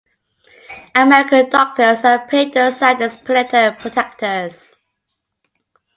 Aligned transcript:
American 0.95 1.47
doctors 1.51 2.03
are 2.03 2.27
paedo-sadist 2.27 3.23
predator 3.23 3.75
protectors. 3.77 4.75